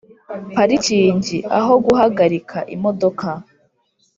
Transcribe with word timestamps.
parikingi 0.55 1.37
(aho 1.59 1.73
guhagarika 1.85 2.57
imodoka) 2.75 3.27